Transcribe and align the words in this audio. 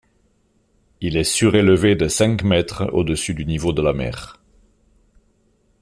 Il 0.99 1.15
est 1.15 1.23
surélevé 1.23 1.93
de 1.95 2.07
cinq 2.07 2.41
mètres 2.43 2.89
au 2.91 3.03
dessus 3.03 3.35
du 3.35 3.45
niveau 3.45 3.71
de 3.71 3.83
la 3.83 3.93
mer. 3.93 4.41